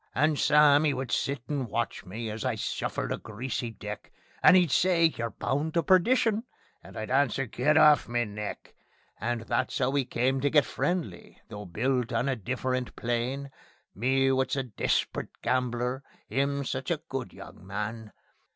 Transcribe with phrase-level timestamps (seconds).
[0.15, 4.57] And Sam 'e would sit and watch me, as I shuffled a greasy deck, And
[4.57, 6.43] 'e'd say: "You're bound to Perdition,"
[6.83, 8.73] And I'd answer: "Git off me neck!"
[9.19, 13.51] And that's 'ow we came to get friendly, though built on a different plan,
[13.93, 18.11] Me wot's a desprite gambler, 'im sich a good young man.